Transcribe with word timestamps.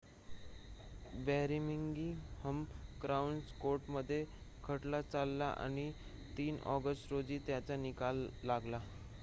Birmingham 1.25 2.63
crown 3.01 3.39
कोर्टामध्ये 3.59 4.23
खटला 4.63 5.01
चालला 5.03 5.53
आणि 5.57 5.91
३ 6.37 6.57
ऑगस्ट 6.69 7.11
रोजी 7.11 7.37
त्याचा 7.45 7.75
निकाल 7.77 8.27
लागला 8.43 8.79